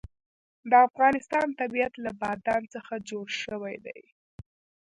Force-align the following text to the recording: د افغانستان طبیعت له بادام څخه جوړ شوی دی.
د 0.69 0.71
افغانستان 0.87 1.47
طبیعت 1.61 1.93
له 2.05 2.11
بادام 2.21 2.63
څخه 2.73 2.93
جوړ 3.09 3.27
شوی 3.43 3.75
دی. 3.85 4.01